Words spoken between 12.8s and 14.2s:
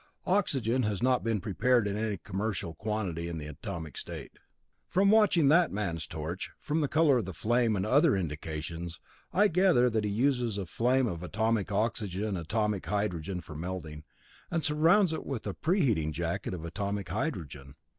hydrogen for melting,